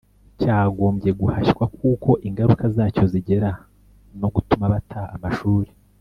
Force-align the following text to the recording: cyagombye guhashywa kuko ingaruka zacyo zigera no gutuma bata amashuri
cyagombye 0.39 1.09
guhashywa 1.19 1.63
kuko 1.77 2.09
ingaruka 2.27 2.63
zacyo 2.75 3.03
zigera 3.11 3.51
no 4.19 4.27
gutuma 4.33 4.65
bata 4.73 5.01
amashuri 5.17 5.71